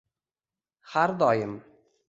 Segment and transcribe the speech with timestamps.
[0.93, 1.55] Har doim